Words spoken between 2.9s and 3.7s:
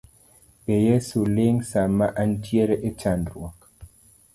chandruok